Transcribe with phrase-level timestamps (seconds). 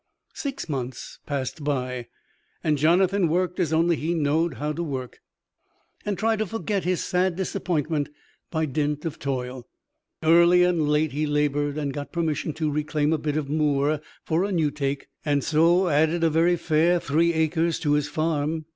[0.33, 2.07] Six months passed by,
[2.63, 5.19] and Jonathan worked as only he knowed how to work,
[6.03, 8.09] and tried to forget his sad disappointment
[8.49, 9.67] by dint of toil.
[10.23, 14.43] Early and late he labored, and got permission to reclaim a bit of moor for
[14.43, 18.65] a "newtake," and so added a very fair three acres to his farm.